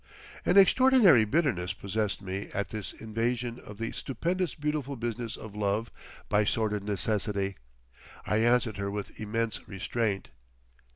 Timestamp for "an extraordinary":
0.47-1.25